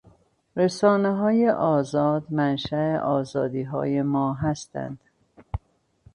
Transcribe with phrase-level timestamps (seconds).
[0.55, 4.99] رسانههای آزاد منشا آزادیهای ما هستند.